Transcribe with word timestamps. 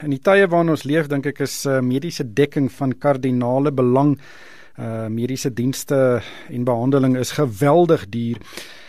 In 0.00 0.14
die 0.14 0.22
tye 0.24 0.46
waarin 0.48 0.72
ons 0.72 0.86
leef, 0.88 1.10
dink 1.12 1.26
ek 1.28 1.42
is 1.44 1.58
uh, 1.68 1.82
mediese 1.84 2.24
dekking 2.24 2.70
van 2.72 2.94
kardinale 2.96 3.72
belang. 3.72 4.14
Uh 4.80 5.10
mediese 5.12 5.50
dienste 5.52 6.22
en 6.48 6.64
behandeling 6.64 7.18
is 7.20 7.34
geweldig 7.36 8.06
duur. 8.08 8.38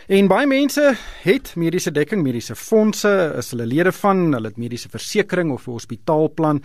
En 0.07 0.29
baie 0.31 0.47
mense 0.47 0.93
het 1.25 1.51
mediese 1.59 1.91
dekking, 1.91 2.21
mediese 2.23 2.55
fondse, 2.55 3.11
is 3.39 3.51
hulle 3.51 3.67
lede 3.67 3.91
van, 3.97 4.29
hulle 4.37 4.53
het 4.53 4.61
mediese 4.61 4.91
versekerings 4.93 5.57
of 5.57 5.67
'n 5.67 5.75
hospitaalplan. 5.75 6.61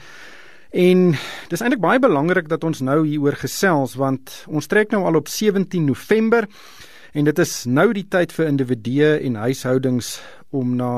En 0.71 1.17
dis 1.49 1.61
eintlik 1.61 1.83
baie 1.83 1.99
belangrik 1.99 2.49
dat 2.49 2.65
ons 2.65 2.81
nou 2.81 3.07
hieroor 3.07 3.35
gesels 3.41 3.95
want 3.95 4.45
ons 4.47 4.67
trek 4.67 4.91
nou 4.91 5.05
al 5.05 5.17
op 5.17 5.29
17 5.29 5.85
November 5.85 6.47
en 7.17 7.25
dit 7.25 7.39
is 7.41 7.53
nou 7.65 7.87
die 7.97 8.05
tyd 8.13 8.33
vir 8.37 8.51
individue 8.51 9.13
en 9.25 9.39
huishoudings 9.41 10.19
om 10.55 10.75
na 10.79 10.91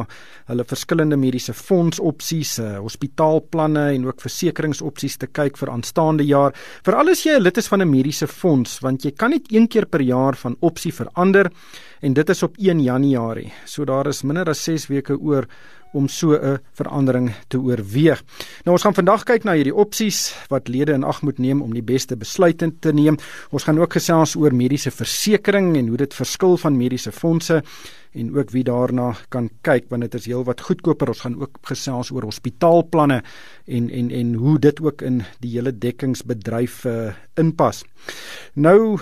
hulle 0.49 0.65
verskillende 0.69 1.17
mediese 1.19 1.55
fondsopsies, 1.57 2.57
uh, 2.63 2.79
hospitaalplanne 2.83 3.85
en 3.95 4.07
ook 4.09 4.21
versekeringsopsies 4.25 5.19
te 5.23 5.29
kyk 5.31 5.59
vir 5.61 5.73
aanstaande 5.73 6.27
jaar. 6.29 6.57
Veral 6.87 7.13
as 7.15 7.25
jy 7.25 7.39
'n 7.39 7.43
lid 7.43 7.59
is 7.59 7.69
van 7.69 7.83
'n 7.83 7.91
mediese 7.91 8.27
fonds, 8.27 8.81
want 8.81 9.05
jy 9.05 9.13
kan 9.13 9.31
net 9.31 9.53
een 9.53 9.69
keer 9.69 9.87
per 9.87 10.01
jaar 10.01 10.37
van 10.37 10.57
opsie 10.61 10.93
verander 10.93 11.51
en 12.03 12.13
dit 12.15 12.31
is 12.31 12.43
op 12.43 12.57
1 12.59 12.81
Januarie. 12.81 13.53
So 13.65 13.85
daar 13.85 14.07
is 14.07 14.23
minder 14.23 14.49
as 14.49 14.65
6 14.65 14.89
weke 14.89 15.19
oor 15.19 15.47
om 15.93 16.09
so 16.09 16.35
'n 16.35 16.59
verandering 16.73 17.33
te 17.49 17.59
oorweeg. 17.59 18.23
Nou 18.65 18.77
ons 18.77 18.83
gaan 18.83 18.95
vandag 18.95 19.25
kyk 19.25 19.45
na 19.45 19.53
hierdie 19.53 19.75
opsies 19.75 20.35
wat 20.49 20.69
lede 20.69 20.93
in 20.93 21.05
ag 21.05 21.23
moet 21.23 21.39
neem 21.39 21.63
om 21.63 21.73
die 21.73 21.83
beste 21.83 22.17
besluite 22.17 22.73
te 22.81 22.93
neem. 22.93 23.17
Ons 23.51 23.65
gaan 23.65 23.79
ook 23.79 23.93
gesels 23.93 24.37
oor 24.37 24.55
mediese 24.55 24.91
versekerings 24.91 25.79
en 25.79 25.89
hoe 25.89 25.97
dit 25.97 26.15
verskil 26.15 26.57
van 26.57 26.77
mediese 26.77 27.13
fondse 27.13 27.63
en 28.19 28.35
ook 28.37 28.51
wie 28.51 28.65
daarna 28.67 29.13
kan 29.29 29.49
kyk 29.67 29.89
want 29.93 30.03
dit 30.03 30.19
is 30.19 30.27
heelwat 30.27 30.61
goedkoper. 30.67 31.09
Ons 31.15 31.25
gaan 31.25 31.39
ook 31.41 31.59
gesels 31.71 32.11
oor 32.11 32.27
hospitaalplanne 32.29 33.23
en 33.67 33.91
en 33.91 34.11
en 34.11 34.35
hoe 34.35 34.59
dit 34.59 34.83
ook 34.83 35.03
in 35.03 35.23
die 35.41 35.55
hele 35.57 35.73
dekkingsbedryf 35.79 36.85
uh, 36.85 37.13
inpas. 37.35 37.85
Nou 38.55 38.99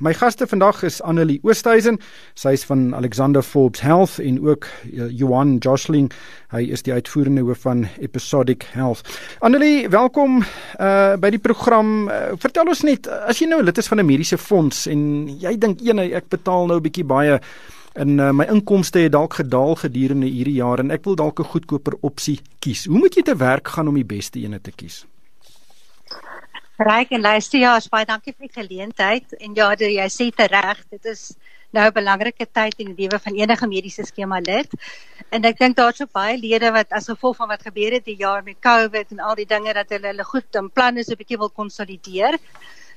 My 0.00 0.14
gaste 0.16 0.46
vandag 0.48 0.78
is 0.82 1.02
Annelie 1.04 1.42
Oosthuizen. 1.44 1.98
Sy 2.32 2.54
is 2.56 2.62
van 2.64 2.94
Alexander 2.96 3.42
Forbes 3.44 3.82
Health 3.84 4.14
en 4.24 4.38
ook 4.40 4.64
uh, 4.64 5.10
Johan 5.12 5.58
Joshling. 5.60 6.06
Hy 6.54 6.62
is 6.72 6.86
die 6.86 6.94
uitvoerende 6.96 7.44
hoof 7.44 7.66
van 7.66 7.82
Episodic 8.00 8.64
Health. 8.72 9.04
Annelie, 9.44 9.90
welkom 9.92 10.40
uh 10.80 11.18
by 11.20 11.28
die 11.34 11.42
program. 11.42 12.08
Uh, 12.08 12.32
vertel 12.40 12.72
ons 12.72 12.80
net 12.88 13.10
as 13.28 13.42
jy 13.42 13.50
nou 13.50 13.60
lid 13.60 13.76
is 13.76 13.92
van 13.92 14.00
'n 14.00 14.08
mediese 14.08 14.40
fonds 14.40 14.86
en 14.88 15.28
jy 15.28 15.52
dink 15.60 15.84
ene 15.84 16.08
ek 16.16 16.32
betaal 16.32 16.72
nou 16.72 16.80
'n 16.80 16.86
bietjie 16.88 17.04
baie 17.04 17.36
en 17.92 18.18
uh, 18.18 18.30
my 18.30 18.44
inkomste 18.44 18.98
het 18.98 19.12
dalk 19.12 19.34
gedaal 19.34 19.74
gedurende 19.74 20.26
hierdie 20.26 20.58
jaar 20.58 20.78
en 20.78 20.90
ek 20.90 21.04
wil 21.04 21.16
dalk 21.16 21.40
'n 21.40 21.52
goedkoper 21.52 21.94
opsie 22.00 22.40
kies. 22.58 22.84
Hoe 22.86 22.98
moet 22.98 23.14
jy 23.14 23.22
te 23.22 23.36
werk 23.36 23.68
gaan 23.68 23.88
om 23.88 23.94
die 23.94 24.04
beste 24.04 24.38
ene 24.38 24.60
te 24.60 24.70
kies? 24.70 25.06
Ryk 26.78 27.10
en 27.10 27.20
luister 27.20 27.60
ja, 27.60 27.78
baie 27.90 28.06
dankie 28.06 28.32
vir 28.32 28.48
die 28.48 28.62
geleentheid 28.62 29.32
en 29.38 29.54
ja, 29.54 29.74
die, 29.74 29.96
jy 29.98 30.08
sê 30.08 30.30
dit 30.30 30.50
reg, 30.50 30.78
dit 30.90 31.04
is 31.04 31.36
nou 31.72 31.86
'n 31.86 31.92
belangrike 31.92 32.46
tyd 32.52 32.74
in 32.78 32.94
die 32.94 33.04
lewe 33.04 33.18
van 33.18 33.34
enige 33.34 33.66
mediese 33.66 34.04
skema 34.04 34.40
lid. 34.40 34.70
En 35.30 35.44
ek 35.44 35.58
dink 35.58 35.76
daar's 35.76 36.00
ook 36.00 36.12
baie 36.12 36.38
lede 36.38 36.70
wat 36.72 36.92
as 36.92 37.06
gevolg 37.06 37.36
van 37.36 37.48
wat 37.48 37.62
gebeur 37.62 37.92
het 37.92 38.04
die 38.04 38.16
jaar 38.16 38.42
met 38.42 38.56
COVID 38.60 39.10
en 39.10 39.20
al 39.20 39.34
die 39.34 39.46
dinge 39.46 39.72
dat 39.74 39.90
hulle 39.90 40.06
hulle 40.06 40.24
goed 40.24 40.54
in 40.54 40.70
planne 40.70 41.04
so 41.04 41.12
'n 41.12 41.16
bietjie 41.16 41.38
wil 41.38 41.50
konsolideer. 41.50 42.38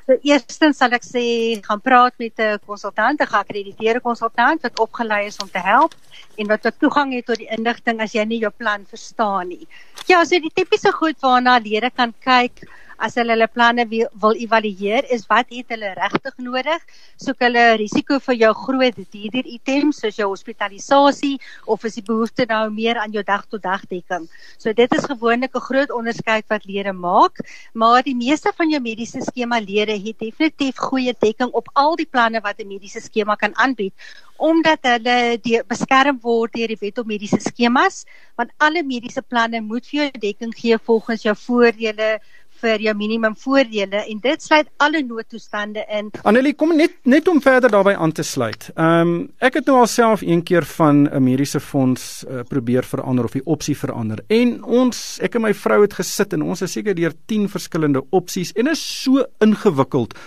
So 0.03 0.17
eerstens 0.27 0.81
sal 0.81 0.91
ek 0.97 1.05
sê 1.07 1.23
gaan 1.63 1.79
praat 1.79 2.13
met 2.19 2.39
'n 2.39 2.59
konsultant, 2.67 3.21
'n 3.21 3.31
geakkrediteerde 3.33 4.01
konsultant 4.03 4.61
wat 4.61 4.79
opgelei 4.85 5.27
is 5.27 5.37
om 5.39 5.49
te 5.49 5.63
help 5.63 5.93
en 6.37 6.47
wat 6.47 6.67
ook 6.67 6.77
toegang 6.79 7.13
het 7.13 7.25
tot 7.25 7.39
die 7.39 7.47
inligting 7.57 8.01
as 8.01 8.11
jy 8.11 8.25
nie 8.25 8.39
jou 8.39 8.51
plan 8.51 8.83
verstaan 8.85 9.47
nie. 9.47 9.67
Ja, 10.07 10.25
so 10.25 10.39
die 10.39 10.51
tipiese 10.53 10.91
goed 10.91 11.15
waarna 11.21 11.57
lede 11.57 11.89
kan 11.89 12.13
kyk 12.19 12.67
as 12.97 13.15
hulle 13.15 13.33
hulle 13.33 13.47
planne 13.47 13.87
wil 13.89 14.35
evalueer 14.37 15.09
is 15.09 15.25
wat 15.27 15.49
het 15.49 15.69
hulle 15.69 15.93
regtig 15.97 16.37
nodig? 16.37 16.81
Soek 17.17 17.39
hulle 17.39 17.77
risiko 17.77 18.19
vir 18.19 18.35
jou 18.35 18.53
groot 18.53 18.95
dierder 19.11 19.45
items 19.47 20.03
soos 20.03 20.17
jou 20.19 20.27
hospitalisasie 20.29 21.37
of 21.65 21.85
is 21.87 21.97
die 21.99 22.05
behoefte 22.05 22.45
nou 22.49 22.63
meer 22.73 22.99
aan 23.01 23.13
jou 23.15 23.23
dag 23.23 23.45
tot 23.49 23.63
dag 23.63 23.83
dekking 23.91 24.27
so 24.57 24.73
dit 24.73 24.97
is 24.97 25.07
gewoonlik 25.11 25.55
'n 25.55 25.67
groot 25.69 25.91
onderskeid 25.99 26.45
wat 26.49 26.65
lede 26.65 26.93
maak 26.93 27.39
maar 27.73 28.03
die 28.03 28.15
meeste 28.15 28.51
van 28.57 28.69
jou 28.69 28.81
mediese 28.81 29.21
skema 29.21 29.59
lede 29.59 29.95
het 30.05 30.19
definitief 30.19 30.77
goeie 30.77 31.13
dekking 31.13 31.51
op 31.53 31.69
al 31.73 31.95
die 31.95 32.09
planne 32.13 32.41
wat 32.41 32.59
'n 32.59 32.67
mediese 32.67 33.01
skema 33.01 33.35
kan 33.35 33.55
aanbied 33.55 33.93
omdat 34.37 34.79
hulle 34.83 35.37
die 35.37 35.61
beskerm 35.63 36.19
word 36.21 36.53
deur 36.53 36.67
die 36.67 36.81
wet 36.81 36.97
op 36.97 37.07
mediese 37.07 37.39
skemas 37.39 38.05
want 38.35 38.51
alle 38.57 38.83
mediese 38.83 39.21
planne 39.21 39.61
moet 39.61 39.85
vir 39.87 39.99
jou 39.99 40.11
dekking 40.27 40.53
gee 40.61 40.77
volgens 40.77 41.23
jou 41.23 41.35
voordele 41.35 42.19
vir 42.63 42.83
jou 42.87 42.93
minimum 42.97 43.35
voordele 43.39 44.03
en 44.09 44.21
dit 44.23 44.43
sluit 44.43 44.69
alle 44.83 45.03
noodtoestande 45.03 45.83
in. 45.99 46.11
Annelie, 46.23 46.55
kom 46.55 46.75
net 46.77 46.95
net 47.09 47.27
om 47.27 47.41
verder 47.43 47.71
daarbey 47.73 47.95
aan 47.95 48.15
te 48.15 48.25
sluit. 48.27 48.69
Ehm 48.75 49.01
um, 49.01 49.13
ek 49.43 49.59
het 49.59 49.69
nou 49.69 49.79
alself 49.81 50.23
een 50.23 50.43
keer 50.43 50.65
van 50.77 51.03
'n 51.09 51.23
mediese 51.23 51.59
fonds 51.59 52.23
uh, 52.23 52.43
probeer 52.47 52.83
verander 52.83 53.25
of 53.25 53.35
die 53.35 53.45
opsie 53.45 53.77
verander. 53.77 54.23
En 54.27 54.63
ons, 54.63 55.19
ek 55.21 55.35
en 55.35 55.41
my 55.41 55.53
vrou 55.53 55.81
het 55.81 55.93
gesit 55.93 56.33
en 56.33 56.41
ons 56.41 56.61
is 56.61 56.71
seker 56.71 56.95
deur 56.95 57.13
10 57.25 57.49
verskillende 57.49 58.03
opsies 58.09 58.51
en 58.51 58.67
is 58.67 59.03
so 59.03 59.25
ingewikkeld 59.39 60.17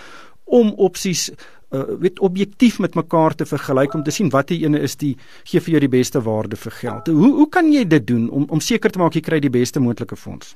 om 0.45 0.73
opsies 0.77 1.31
uh 1.75 1.99
weet 1.99 2.21
objektief 2.21 2.79
met 2.79 2.95
mekaar 2.95 3.35
te 3.35 3.45
vergelyk 3.45 3.95
om 3.95 4.03
te 4.03 4.11
sien 4.11 4.31
watter 4.31 4.57
ene 4.57 4.79
is 4.79 4.95
die 4.97 5.17
gee 5.45 5.61
vir 5.61 5.73
jou 5.73 5.81
die 5.81 5.95
beste 5.99 6.21
waarde 6.23 6.57
vir 6.57 6.73
geld. 6.73 7.07
Hoe 7.07 7.33
hoe 7.41 7.49
kan 7.49 7.73
jy 7.73 7.85
dit 7.85 8.07
doen 8.07 8.31
om 8.31 8.47
om 8.49 8.61
seker 8.61 8.91
te 8.91 8.99
maak 8.99 9.15
jy 9.15 9.21
kry 9.21 9.41
die 9.41 9.51
beste 9.51 9.81
moontlike 9.81 10.17
fonds? 10.17 10.55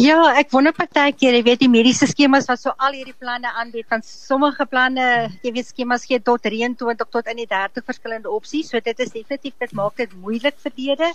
Ja, 0.00 0.16
ek 0.40 0.48
wonder 0.54 0.72
partykeer, 0.72 1.34
jy 1.36 1.42
weet 1.44 1.60
die 1.60 1.68
mediese 1.68 2.06
skemas 2.08 2.46
wat 2.48 2.62
so 2.62 2.72
al 2.80 2.94
hierdie 2.96 3.12
planne 3.20 3.50
aanbied, 3.60 3.84
van 3.92 4.00
sommige 4.06 4.64
planne, 4.70 5.04
jy 5.44 5.52
weet 5.52 5.68
skemas 5.68 6.06
gee 6.08 6.16
tot 6.24 6.40
23 6.48 7.10
tot 7.12 7.28
in 7.28 7.42
die 7.42 7.48
30 7.50 7.84
verskillende 7.84 8.32
opsies, 8.32 8.70
so 8.72 8.80
dit 8.80 9.02
is 9.04 9.12
definitief 9.12 9.52
dit 9.60 9.74
maak 9.76 9.98
dit 10.00 10.14
moeilik 10.16 10.56
vir 10.64 10.72
lede 10.78 11.10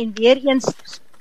en 0.00 0.14
weer 0.16 0.40
eens 0.48 0.64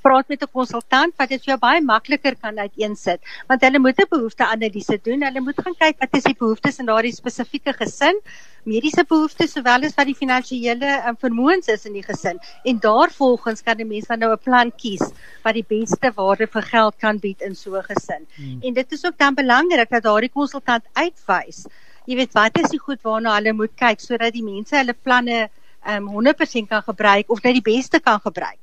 praat 0.06 0.28
met 0.30 0.44
'n 0.44 0.52
konsultant 0.54 1.14
wat 1.18 1.30
dit 1.30 1.42
vir 1.44 1.52
jou 1.54 1.60
baie 1.60 1.82
makliker 1.82 2.36
kan 2.42 2.60
uiteensit 2.60 3.22
want 3.50 3.62
hulle 3.66 3.80
moet 3.80 4.00
'n 4.00 4.10
behoefteanalise 4.10 4.98
doen. 5.08 5.24
Hulle 5.28 5.42
moet 5.42 5.62
gaan 5.64 5.78
kyk 5.84 5.98
wat 6.04 6.18
is 6.20 6.28
die 6.30 6.38
behoeftes 6.40 6.80
in 6.80 6.86
daardie 6.92 7.16
spesifieke 7.16 7.74
gesin, 7.74 8.20
mediese 8.64 9.04
behoeftes 9.04 9.56
sowel 9.58 9.88
as 9.90 9.96
wat 9.98 10.06
die 10.06 10.20
finansiële 10.24 10.92
um, 11.08 11.18
vermoëns 11.26 11.68
is 11.76 11.86
in 11.86 11.94
die 11.94 12.04
gesin. 12.04 12.40
En 12.64 12.80
daarvolgens 12.80 13.64
kan 13.64 13.78
die 13.78 13.86
mens 13.86 14.08
dan 14.08 14.20
nou 14.20 14.32
'n 14.34 14.44
plan 14.44 14.72
kies 14.84 15.06
wat 15.44 15.54
die 15.54 15.66
beste 15.68 16.12
waarde 16.16 16.48
vir 16.48 16.62
geld 16.62 16.96
kan 17.00 17.20
bied 17.20 17.42
in 17.42 17.56
so 17.56 17.76
'n 17.78 17.84
gesin. 17.84 18.28
Hmm. 18.36 18.60
En 18.62 18.74
dit 18.74 18.92
is 18.92 19.06
ook 19.06 19.18
dan 19.18 19.34
belangrik 19.34 19.90
dat 19.90 20.04
daardie 20.04 20.32
konsultant 20.32 20.84
uitwys 20.94 21.66
Jy 22.06 22.16
weet 22.20 22.36
wat 22.38 22.58
is 22.62 22.70
die 22.70 22.80
goed 22.80 23.02
waarna 23.02 23.34
hulle 23.40 23.54
moet 23.54 23.74
kyk 23.82 24.00
sodat 24.00 24.34
die 24.34 24.44
mense 24.46 24.78
hulle 24.78 24.94
planne 24.94 25.50
um 25.90 26.10
100% 26.14 26.70
kan 26.70 26.84
gebruik 26.86 27.30
of 27.30 27.42
net 27.42 27.58
die 27.58 27.66
beste 27.66 28.00
kan 28.00 28.20
gebruik 28.22 28.60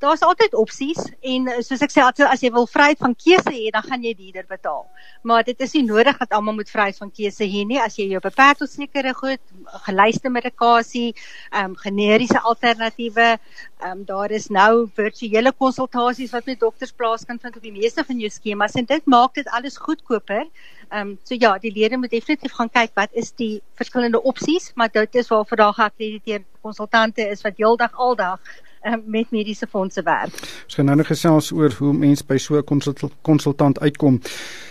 daar's 0.00 0.22
altyd 0.24 0.54
opsies 0.56 0.98
en 1.20 1.48
eh, 1.50 1.60
soos 1.64 1.82
ek 1.84 1.92
sê 1.92 2.02
as 2.02 2.42
jy 2.42 2.50
wil 2.54 2.66
vryheid 2.70 2.98
van 3.02 3.14
keuse 3.14 3.52
hê, 3.52 3.68
dan 3.74 3.84
gaan 3.84 4.04
jy 4.04 4.14
duurder 4.16 4.46
betaal. 4.48 4.86
Maar 5.28 5.44
dit 5.44 5.60
is 5.60 5.74
nie 5.76 5.84
nodig 5.84 6.16
dat 6.22 6.32
almal 6.36 6.56
moet 6.56 6.72
vryheid 6.72 6.96
van 6.96 7.10
keuse 7.12 7.44
hê 7.44 7.64
nie. 7.68 7.80
As 7.80 7.98
jy 7.98 8.06
jou 8.14 8.20
beperk 8.24 8.62
tot 8.62 8.72
sekere 8.72 9.12
goed, 9.14 9.42
gelyste 9.86 10.32
medikasie, 10.32 11.12
ehm 11.52 11.72
um, 11.72 11.76
generiese 11.82 12.40
alternatiewe, 12.40 13.28
ehm 13.36 13.90
um, 13.90 14.04
daar 14.08 14.32
is 14.32 14.48
nou 14.48 14.88
virtuele 14.96 15.52
konsultasies 15.52 16.32
wat 16.32 16.48
met 16.48 16.60
dokters 16.60 16.96
plaasvind 16.96 17.44
op 17.44 17.60
die 17.62 17.74
meeste 17.76 18.04
van 18.04 18.20
jou 18.24 18.30
skemas 18.32 18.78
en 18.80 18.88
dit 18.88 19.06
maak 19.06 19.34
dit 19.36 19.48
alles 19.48 19.76
goedkoper. 19.76 20.46
Ehm 20.88 21.12
um, 21.12 21.18
so 21.24 21.36
ja, 21.38 21.58
die 21.58 21.72
lede 21.76 22.00
moet 22.00 22.10
definitief 22.10 22.56
gaan 22.56 22.72
kyk 22.72 22.96
wat 22.96 23.12
is 23.12 23.32
die 23.36 23.60
verskillende 23.76 24.22
opsies, 24.22 24.72
maar 24.74 24.88
dit 24.88 25.14
is 25.14 25.28
waar 25.28 25.44
vir 25.44 25.64
daag 25.64 25.76
geakkrediteerde 25.76 26.48
konsultante 26.62 27.28
is 27.28 27.44
wat 27.44 27.56
heeldag 27.56 27.92
aldag 27.96 28.40
uh, 28.82 28.94
met 29.04 29.30
mediese 29.30 29.66
fondse 29.66 30.02
werk. 30.02 30.34
Ons 30.64 30.74
gaan 30.74 30.84
nou 30.84 30.96
nog 30.96 31.06
gesels 31.06 31.52
oor 31.52 31.74
hoe 31.78 31.92
mense 31.92 32.24
by 32.26 32.36
so 32.38 32.58
'n 32.58 33.10
konsultant 33.22 33.80
uitkom. 33.80 34.20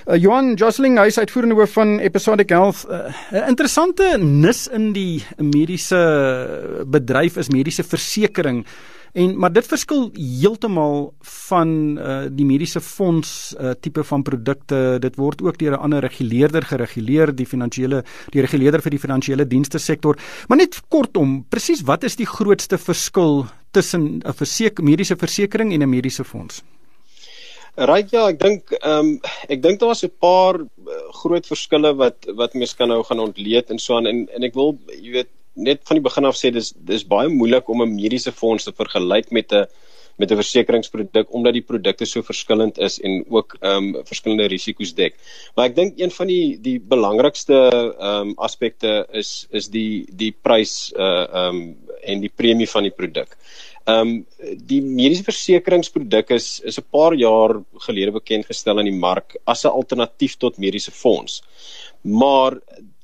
Uh, 0.07 0.17
Johan 0.17 0.53
Josling, 0.53 0.97
hy 0.97 1.06
is 1.06 1.19
uitvoerende 1.19 1.56
hoof 1.56 1.71
van 1.71 2.00
Episodic 2.00 2.50
Health. 2.50 2.85
Uh, 2.89 3.11
'n 3.31 3.47
Interessante 3.47 4.17
nis 4.17 4.67
in 4.67 4.94
die 4.94 5.23
mediese 5.38 6.85
bedryf 6.88 7.38
is 7.38 7.50
mediese 7.50 7.83
versekerings. 7.83 8.67
En 9.13 9.38
maar 9.38 9.53
dit 9.53 9.65
verskil 9.65 10.09
heeltemal 10.13 11.13
van 11.50 11.69
uh, 11.97 12.17
die 12.31 12.45
mediese 12.45 12.81
fonds 12.81 13.56
uh, 13.57 13.71
tipe 13.81 14.03
van 14.03 14.23
produkte. 14.23 14.97
Dit 15.01 15.15
word 15.15 15.41
ook 15.41 15.57
deur 15.57 15.77
'n 15.77 15.81
ander 15.81 16.01
reguleerder 16.01 16.63
gereguleer, 16.63 17.35
die 17.35 17.45
finansiële 17.45 18.03
die 18.29 18.41
reguleerder 18.41 18.81
vir 18.81 18.91
die 18.91 19.00
finansiële 19.00 19.47
dienste 19.47 19.77
sektor. 19.79 20.17
Maar 20.47 20.57
net 20.57 20.81
kortom, 20.88 21.45
presies 21.50 21.81
wat 21.81 22.03
is 22.03 22.15
die 22.15 22.29
grootste 22.29 22.77
verskil 22.77 23.45
tussen 23.71 24.21
'n 24.25 24.33
verseker 24.33 24.83
mediese 24.83 25.15
versekering 25.15 25.73
en 25.73 25.81
'n 25.81 25.89
mediese 25.89 26.23
fonds? 26.23 26.63
Right 27.79 28.09
ja, 28.12 28.27
ek 28.27 28.39
dink 28.39 28.71
ehm 28.81 29.00
um, 29.00 29.19
ek 29.47 29.62
dink 29.62 29.79
daar 29.79 29.94
was 29.94 30.03
'n 30.03 30.12
paar 30.19 30.59
uh, 30.59 30.65
groot 31.21 31.45
verskille 31.47 31.95
wat 31.95 32.27
wat 32.35 32.53
mense 32.53 32.75
kan 32.75 32.88
nou 32.88 33.03
gaan 33.03 33.19
ontleed 33.19 33.69
en 33.69 33.79
so 33.79 33.95
aan 33.95 34.05
en 34.05 34.27
en 34.35 34.44
ek 34.44 34.53
wil 34.53 34.77
jy 34.91 35.12
weet 35.12 35.29
net 35.59 35.83
van 35.88 36.00
die 36.00 36.07
begin 36.07 36.27
af 36.29 36.39
sê 36.39 36.51
dis 36.56 36.73
dis 36.91 37.06
baie 37.13 37.29
moeilik 37.29 37.69
om 37.69 37.83
'n 37.83 37.95
mediese 37.95 38.31
fonds 38.31 38.63
te 38.63 38.73
vergelyk 38.81 39.31
met 39.31 39.53
'n 39.53 39.65
met 40.19 40.31
'n 40.31 40.35
versekeringsproduk 40.35 41.33
omdat 41.33 41.53
die 41.53 41.63
produkte 41.71 42.06
so 42.06 42.21
verskillend 42.21 42.77
is 42.77 43.00
en 43.00 43.23
ook 43.29 43.56
ehm 43.59 43.95
um, 43.95 44.06
verskillende 44.06 44.47
risiko's 44.51 44.94
dek. 44.94 45.15
Maar 45.56 45.69
ek 45.69 45.75
dink 45.75 46.00
een 46.00 46.11
van 46.11 46.27
die 46.27 46.59
die 46.61 46.79
belangrikste 46.79 47.56
ehm 47.56 48.29
um, 48.29 48.33
aspekte 48.38 49.07
is 49.11 49.47
is 49.51 49.69
die 49.69 50.06
die 50.11 50.31
prys 50.31 50.94
uh 50.95 51.23
ehm 51.23 51.56
um, 51.56 51.77
en 52.03 52.21
die 52.21 52.31
premie 52.35 52.69
van 52.69 52.83
die 52.83 52.95
produk. 53.01 53.38
Ehm 53.85 54.07
um, 54.07 54.25
die 54.71 54.81
mediese 54.81 55.23
versekeringsproduk 55.23 56.29
is 56.29 56.59
is 56.59 56.79
'n 56.79 56.88
paar 56.91 57.13
jaar 57.13 57.63
gelede 57.88 58.12
bekend 58.12 58.45
gestel 58.45 58.77
aan 58.77 58.91
die 58.91 59.01
mark 59.07 59.38
as 59.45 59.63
'n 59.63 59.71
alternatief 59.79 60.35
tot 60.38 60.57
mediese 60.57 60.91
fonds. 60.91 61.41
Maar 62.01 62.59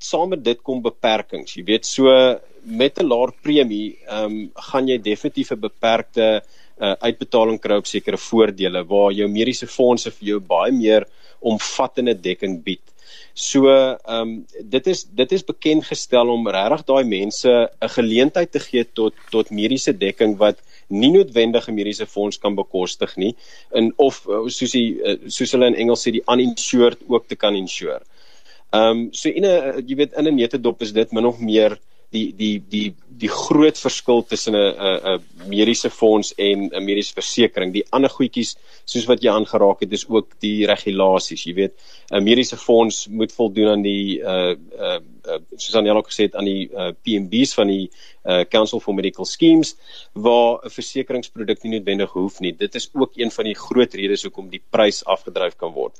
saam 0.10 0.30
met 0.34 0.44
dit 0.44 0.62
kom 0.62 0.81
beperkings. 0.86 1.56
Jy 1.57 1.63
weet 1.72 1.86
so 1.86 2.12
met 2.63 3.00
'n 3.00 3.07
laer 3.07 3.31
premie, 3.42 3.98
ehm 4.07 4.25
um, 4.25 4.52
gaan 4.69 4.88
jy 4.88 4.98
definitief 4.98 5.52
'n 5.52 5.60
beperkte 5.68 6.28
uh, 6.80 6.96
uitbetaling 7.07 7.60
kry 7.60 7.78
op 7.78 7.88
sekere 7.88 8.18
voordele 8.18 8.84
waar 8.84 9.12
jou 9.12 9.28
mediese 9.28 9.68
fondse 9.68 10.12
vir 10.12 10.28
jou 10.28 10.40
baie 10.40 10.72
meer 10.72 11.06
omvattende 11.40 12.16
dekking 12.28 12.63
bied. 12.63 12.84
So 13.34 13.68
ehm 13.68 14.22
um, 14.22 14.46
dit 14.62 14.88
is 14.88 15.04
dit 15.04 15.31
is 15.31 15.44
bekend 15.44 15.86
gestel 15.86 16.30
om 16.31 16.48
regtig 16.48 16.86
daai 16.88 17.04
mense 17.04 17.51
'n 17.51 17.90
geleentheid 17.98 18.51
te 18.51 18.60
gee 18.60 18.84
tot 18.84 19.13
tot 19.31 19.51
mediese 19.51 19.94
dekking 19.94 20.38
wat 20.38 20.58
nie 20.88 21.12
noodwendige 21.12 21.72
mediese 21.72 22.06
fonds 22.06 22.38
kan 22.38 22.56
bekostig 22.56 23.16
nie 23.18 23.36
en 23.72 23.94
of 23.98 24.25
eh, 24.28 24.42
soos 24.48 24.72
die 24.72 25.01
eh, 25.01 25.18
soos 25.28 25.51
hulle 25.51 25.68
in 25.68 25.80
Engels 25.84 26.06
sê 26.06 26.12
die 26.12 26.25
uninsured 26.28 27.00
ook 27.08 27.28
te 27.28 27.36
kan 27.36 27.56
insure. 27.56 28.01
Ehm 28.75 28.92
um, 28.92 29.01
so 29.12 29.30
in 29.30 29.45
'n 29.45 29.83
jy 29.88 29.95
weet 29.95 30.13
in 30.19 30.27
'n 30.27 30.36
netedop 30.36 30.81
is 30.81 30.94
dit 30.94 31.12
min 31.12 31.25
of 31.25 31.39
meer 31.39 31.80
die 32.16 32.31
die 32.36 32.57
die 32.60 32.89
die 33.16 33.31
groot 33.31 33.77
verskil 33.80 34.24
tussen 34.27 34.56
'n 34.56 34.74
'n 34.75 35.16
'n 35.16 35.50
mediese 35.50 35.89
fonds 35.89 36.33
en 36.38 36.69
'n 36.74 36.83
mediese 36.83 37.13
versekering. 37.13 37.74
Die 37.74 37.86
ander 37.92 38.10
goedjies 38.10 38.56
soos 38.86 39.07
wat 39.07 39.24
jy 39.24 39.31
aangeraak 39.31 39.80
het 39.80 39.94
is 39.94 40.06
ook 40.10 40.39
die 40.39 40.66
regulasies. 40.66 41.45
Jy 41.45 41.54
weet, 41.54 41.74
'n 42.12 42.24
mediese 42.24 42.57
fonds 42.57 43.07
moet 43.07 43.31
voldoen 43.31 43.68
aan 43.68 43.81
die 43.81 44.19
uh 44.19 44.56
uh, 44.80 45.00
uh 45.31 45.39
soos 45.56 45.75
Anel 45.75 45.98
ook 45.98 46.12
gesê 46.12 46.27
het 46.27 46.36
aan 46.36 46.45
die 46.45 46.69
uh 46.72 46.92
PMB's 47.04 47.54
van 47.54 47.68
die 47.68 47.89
uh 48.25 48.44
Council 48.50 48.80
for 48.80 48.94
Medical 48.94 49.25
Schemes 49.25 49.75
waar 50.13 50.60
'n 50.63 50.69
versekeringsproduk 50.69 51.63
nie 51.63 51.72
noodwendig 51.72 52.12
hoef 52.12 52.39
nie. 52.39 52.56
Dit 52.57 52.75
is 52.75 52.89
ook 52.94 53.12
een 53.16 53.31
van 53.31 53.45
die 53.45 53.56
groot 53.56 53.94
redes 53.94 54.24
hoekom 54.24 54.50
die 54.50 54.63
prys 54.69 55.06
afgedryf 55.06 55.56
kan 55.56 55.72
word. 55.74 55.94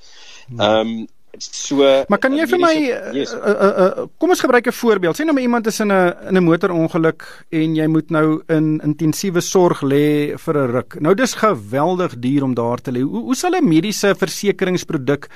Hmm. 0.48 0.60
Ehm 0.60 0.88
um, 0.88 1.08
So 1.40 2.06
Maar 2.10 2.20
kan 2.20 2.34
jy 2.36 2.46
vir 2.48 2.60
my 2.60 2.74
yes. 3.14 3.34
uh, 3.34 3.40
uh, 3.40 3.72
uh, 3.86 4.06
kom 4.18 4.30
ons 4.30 4.42
gebruik 4.42 4.68
'n 4.68 4.72
voorbeeld. 4.72 5.18
Sê 5.18 5.26
nou 5.26 5.34
maar 5.34 5.44
iemand 5.44 5.68
is 5.68 5.80
in 5.80 5.92
'n 5.92 6.14
in 6.30 6.38
'n 6.38 6.44
motorongeluk 6.44 7.24
en 7.50 7.76
jy 7.76 7.88
moet 7.88 8.10
nou 8.10 8.42
in 8.48 8.80
intensiewe 8.84 9.42
sorg 9.42 9.82
lê 9.82 10.38
vir 10.38 10.56
'n 10.58 10.72
ruk. 10.72 11.02
Nou 11.02 11.14
dis 11.14 11.34
geweldig 11.34 12.20
duur 12.20 12.44
om 12.44 12.54
daar 12.54 12.82
te 12.82 12.92
lê. 12.92 13.02
Hoe, 13.02 13.24
hoe 13.24 13.36
sal 13.36 13.52
'n 13.56 13.68
mediese 13.68 14.16
versekeringsproduk 14.16 15.30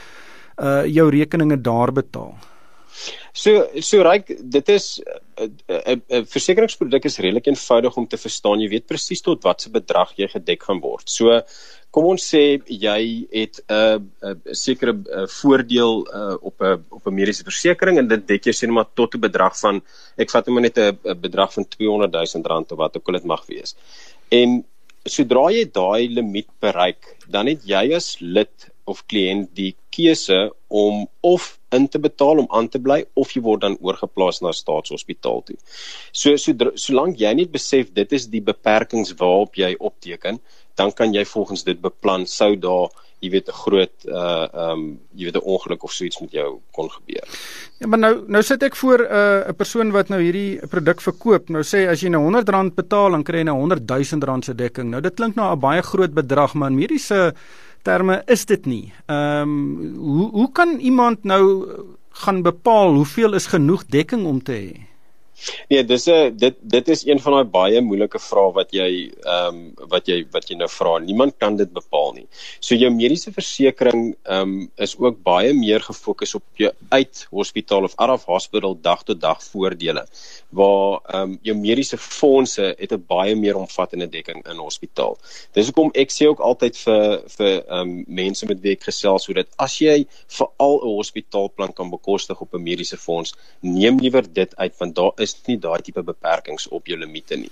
uh 0.58 0.86
jou 0.86 1.10
rekeninge 1.10 1.62
daar 1.62 1.92
betaal? 1.92 2.36
So 3.34 3.68
so 3.82 4.04
ryk 4.04 4.32
dit 4.56 4.70
is 4.70 5.00
'n 5.00 5.44
uh, 5.44 5.82
'n 5.94 6.02
uh, 6.12 6.20
uh, 6.20 6.24
versekeringsproduk 6.26 7.06
is 7.06 7.20
redelik 7.20 7.48
eenvoudig 7.48 7.98
om 7.98 8.08
te 8.08 8.18
verstaan. 8.18 8.60
Jy 8.60 8.70
weet 8.70 8.88
presies 8.88 9.22
tot 9.22 9.44
watter 9.44 9.72
bedrag 9.72 10.14
jy 10.18 10.28
gedek 10.28 10.64
gaan 10.64 10.82
word. 10.82 11.10
So 11.10 11.42
kom 11.92 12.06
ons 12.06 12.24
sê 12.34 12.62
jy 12.68 13.28
het 13.32 13.62
'n 13.68 13.74
uh, 13.74 14.00
uh, 14.24 14.36
sekere 14.52 14.94
uh, 14.94 15.28
voordeel 15.28 16.08
uh, 16.08 16.36
op 16.42 16.62
'n 16.62 16.84
op 16.90 17.08
'n 17.08 17.14
mediese 17.14 17.44
versekering 17.44 17.98
en 18.00 18.08
dit 18.08 18.28
dek 18.28 18.46
jy 18.46 18.54
sê 18.54 18.68
net 18.68 18.76
maar 18.76 18.90
tot 18.94 19.16
'n 19.16 19.22
bedrag 19.22 19.60
van 19.60 19.82
ek 20.18 20.30
vat 20.30 20.48
net 20.48 20.78
'n 20.78 21.22
bedrag 21.22 21.54
van 21.54 21.66
200 21.66 22.12
000 22.12 22.44
rand 22.44 22.72
of 22.72 22.78
wat 22.78 22.98
ook 22.98 23.08
al 23.08 23.14
dit 23.14 23.26
mag 23.26 23.46
wees. 23.48 23.76
En 24.32 24.66
sodra 25.06 25.50
jy 25.52 25.66
daai 25.72 26.10
limiet 26.10 26.50
bereik, 26.60 27.16
dan 27.28 27.48
het 27.48 27.64
jy 27.66 27.96
as 27.96 28.18
lid 28.20 28.70
of 28.86 29.06
kliënt 29.08 29.54
die 29.56 29.76
keuse 29.90 30.52
om 30.68 31.08
of 31.22 31.59
in 31.72 31.88
te 31.88 32.00
betaal 32.00 32.44
om 32.44 32.48
aan 32.50 32.70
te 32.70 32.80
bly 32.80 33.04
of 33.14 33.34
jy 33.36 33.42
word 33.42 33.62
dan 33.62 33.78
oorgeplaas 33.82 34.42
na 34.42 34.52
staatshospitaal 34.52 35.44
toe. 35.50 35.58
So 36.12 36.38
so 36.38 36.72
solank 36.76 37.20
jy 37.20 37.34
net 37.42 37.52
besef 37.52 37.94
dit 37.94 38.18
is 38.18 38.28
die 38.28 38.42
beperkings 38.42 39.14
waarop 39.20 39.56
jy 39.56 39.76
opteken, 39.80 40.40
dan 40.76 40.92
kan 40.96 41.14
jy 41.14 41.26
volgens 41.26 41.64
dit 41.64 41.82
beplan 41.82 42.26
sou 42.28 42.56
daar 42.56 42.90
jy 43.20 43.30
weet 43.34 43.50
'n 43.50 43.58
groot 43.64 43.96
uh 44.08 44.48
um 44.72 44.84
jy 45.14 45.26
weet 45.28 45.36
'n 45.36 45.50
ongeluk 45.54 45.84
of 45.84 45.92
so 45.92 46.06
iets 46.06 46.20
met 46.20 46.32
jou 46.32 46.60
kon 46.72 46.90
gebeur. 46.90 47.28
Ja, 47.80 47.88
maar 47.88 48.00
nou 48.00 48.24
nou 48.28 48.44
sit 48.44 48.64
ek 48.64 48.76
voor 48.76 49.00
'n 49.00 49.12
uh, 49.12 49.50
'n 49.50 49.56
persoon 49.56 49.92
wat 49.92 50.10
nou 50.10 50.22
hierdie 50.22 50.68
produk 50.68 51.02
verkoop. 51.02 51.50
Nou 51.50 51.64
sê 51.64 51.88
as 51.90 52.02
jy 52.02 52.10
nou 52.10 52.24
R100 52.32 52.76
betaal, 52.76 53.12
dan 53.12 53.24
kry 53.24 53.38
jy 53.38 53.44
nou 53.44 53.58
R100 53.60 53.86
000 53.86 54.42
se 54.42 54.56
dekking. 54.56 54.90
Nou 54.90 55.02
dit 55.02 55.14
klink 55.14 55.36
nou 55.36 55.52
'n 55.52 55.60
baie 55.60 55.82
groot 55.82 56.14
bedrag, 56.14 56.54
maar 56.54 56.70
in 56.70 56.76
mediese 56.76 57.34
terme 57.84 58.22
is 58.28 58.46
dit 58.46 58.66
nie. 58.66 58.94
Ehm 59.08 59.42
um, 59.42 59.96
hoe 59.98 60.30
hoe 60.32 60.52
kan 60.52 60.80
iemand 60.80 61.24
nou 61.24 61.68
gaan 62.10 62.42
bepaal 62.42 62.94
hoeveel 62.94 63.34
is 63.34 63.48
genoeg 63.48 63.86
dekking 63.86 64.26
om 64.26 64.44
te 64.44 64.52
hê? 64.52 64.89
Nee, 65.70 65.84
dis 65.86 66.08
'n 66.08 66.38
dit 66.38 66.56
dit 66.62 66.88
is 66.90 67.06
een 67.06 67.20
van 67.20 67.34
daai 67.34 67.50
baie 67.52 67.82
moeilike 67.82 68.20
vrae 68.20 68.52
wat 68.54 68.72
jy 68.74 69.12
ehm 69.24 69.56
um, 69.56 69.90
wat 69.92 70.08
jy 70.08 70.26
wat 70.32 70.50
jy 70.50 70.56
nou 70.58 70.70
vra. 70.70 70.98
Niemand 71.00 71.38
kan 71.38 71.56
dit 71.56 71.72
bepaal 71.74 72.14
nie. 72.14 72.28
So 72.60 72.76
jou 72.76 72.92
mediese 72.92 73.32
versekering 73.32 74.16
ehm 74.24 74.42
um, 74.42 74.72
is 74.78 74.98
ook 74.98 75.24
baie 75.24 75.54
meer 75.54 75.80
gefokus 75.80 76.36
op 76.36 76.44
jou 76.56 76.72
uit 76.90 77.28
hospitaal 77.32 77.84
of 77.84 77.94
out 77.96 78.10
of 78.10 78.26
hospital 78.26 78.78
dag 78.82 79.04
tot 79.04 79.22
dag 79.22 79.44
voordele 79.44 80.06
waar 80.50 81.00
ehm 81.06 81.22
um, 81.22 81.38
jou 81.42 81.56
mediese 81.58 81.98
fondse 81.98 82.76
het 82.78 82.92
'n 82.92 83.04
baie 83.08 83.36
meer 83.36 83.56
omvattende 83.56 84.10
dekking 84.10 84.48
in 84.48 84.58
hospitaal. 84.58 85.18
Dis 85.54 85.66
hoekom 85.66 85.92
ek 85.94 86.12
sê 86.12 86.28
ook 86.28 86.40
altyd 86.40 86.78
vir 86.78 87.24
vir 87.38 87.64
ehm 87.68 87.80
um, 87.80 88.04
mense 88.08 88.46
met 88.46 88.62
wie 88.62 88.72
ek 88.72 88.84
gesels 88.84 89.24
sodat 89.24 89.48
as 89.58 89.80
jy 89.80 90.06
veral 90.28 90.76
'n 90.84 90.96
hospitaalplan 91.00 91.74
kan 91.74 91.90
bekostig 91.90 92.42
op 92.42 92.54
'n 92.54 92.64
mediese 92.64 92.98
fonds, 92.98 93.34
neem 93.62 94.00
liewer 94.00 94.34
dit 94.34 94.56
uit 94.56 94.74
want 94.80 94.96
daar 94.96 95.12
is 95.18 95.29
nie 95.48 95.58
daai 95.58 95.82
tipe 95.82 96.04
beperkings 96.04 96.68
op 96.68 96.88
jou 96.88 96.98
limite 97.00 97.38
nie. 97.38 97.52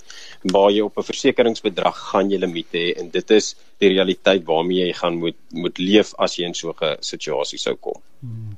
Waar 0.53 0.71
jy 0.71 0.81
op 0.81 0.97
'n 0.97 1.09
versekeringsbedrag 1.09 1.97
gaan 2.11 2.31
jy 2.31 2.39
limite 2.39 2.77
hê 2.77 2.93
en 2.99 3.09
dit 3.09 3.31
is 3.31 3.55
die 3.79 3.89
realiteit 3.89 4.45
waarmee 4.45 4.87
jy 4.87 4.93
gaan 4.93 5.17
moet 5.17 5.37
moet 5.51 5.77
leef 5.79 6.13
as 6.17 6.37
jy 6.37 6.45
in 6.45 6.53
so 6.53 6.69
'n 6.71 6.97
situasie 6.99 7.59
sou 7.59 7.75
kom. 7.75 8.01
Hmm. 8.21 8.57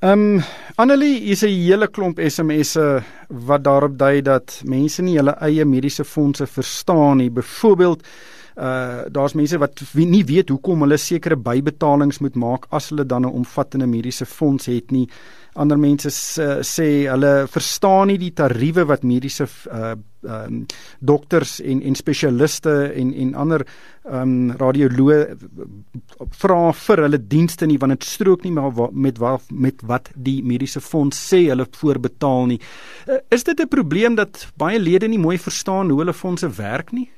Ehm 0.00 0.36
um, 0.36 0.42
Annelie, 0.76 1.20
hier's 1.20 1.42
'n 1.42 1.48
hele 1.48 1.88
klomp 1.88 2.18
SMS'e 2.20 3.02
wat 3.28 3.64
daarop 3.64 3.98
dui 3.98 4.22
dat 4.22 4.60
mense 4.64 5.02
nie 5.02 5.16
hulle 5.16 5.34
eie 5.40 5.64
mediese 5.64 6.04
fondse 6.04 6.46
verstaan 6.46 7.16
nie. 7.16 7.30
Byvoorbeeld 7.30 8.02
uh 8.56 9.04
daar's 9.12 9.34
mense 9.36 9.58
wat 9.60 9.82
nie 9.94 10.24
weet 10.24 10.48
hoekom 10.48 10.80
hulle 10.86 10.96
sekere 10.96 11.36
bybetalings 11.36 12.22
moet 12.24 12.36
maak 12.40 12.66
as 12.70 12.88
hulle 12.88 13.04
dan 13.04 13.26
'n 13.26 13.32
omvattende 13.42 13.86
mediese 13.86 14.26
fonds 14.26 14.66
het 14.66 14.90
nie. 14.90 15.08
Ander 15.54 15.78
mense 15.78 16.08
sê 16.64 17.08
hulle 17.08 17.46
verstaan 17.48 18.06
nie 18.06 18.18
die 18.18 18.32
tariewe 18.32 18.84
wat 18.84 19.02
mediese 19.02 19.46
uh 19.72 19.94
um 20.26 20.66
dokters 21.00 21.60
en 21.60 21.82
en 21.82 21.94
spesialiste 21.94 22.92
en 22.92 23.12
en 23.14 23.34
ander 23.34 23.66
um 24.04 24.52
radioloë 24.52 25.36
vra 26.40 26.72
vir 26.72 27.02
hulle 27.02 27.20
dienste 27.28 27.66
nie 27.66 27.78
want 27.78 27.92
dit 27.92 28.04
strook 28.04 28.44
nie 28.44 28.52
maar 28.52 28.72
met 28.92 29.18
wat 29.18 29.42
met 29.50 29.82
wat 29.82 30.10
die 30.14 30.42
mediese 30.42 30.80
fonds 30.80 31.32
sê 31.32 31.48
hulle 31.48 31.66
voorbetaal 31.70 32.46
nie. 32.46 32.60
Uh, 33.08 33.18
is 33.30 33.44
dit 33.44 33.60
'n 33.60 33.68
probleem 33.68 34.14
dat 34.14 34.48
baie 34.56 34.78
lede 34.78 35.08
nie 35.08 35.18
mooi 35.18 35.38
verstaan 35.38 35.90
hoe 35.90 35.98
hulle 35.98 36.12
fondse 36.14 36.48
werk 36.48 36.92
nie? 36.92 37.10